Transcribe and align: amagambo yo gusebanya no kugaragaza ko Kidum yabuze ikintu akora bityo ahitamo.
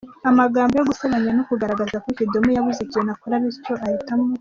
amagambo 0.29 0.73
yo 0.75 0.87
gusebanya 0.89 1.31
no 1.37 1.43
kugaragaza 1.49 1.97
ko 2.03 2.07
Kidum 2.17 2.45
yabuze 2.55 2.79
ikintu 2.83 3.09
akora 3.15 3.41
bityo 3.43 3.73
ahitamo. 3.85 4.25